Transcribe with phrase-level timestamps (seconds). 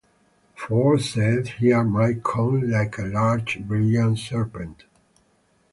[0.55, 4.85] Ford said he admired Cohn like a large, brilliant serpent.